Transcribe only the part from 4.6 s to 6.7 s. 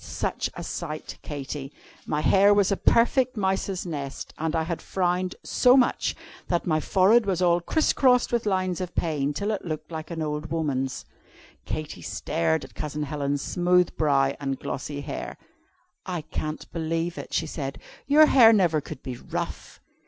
had frowned so much that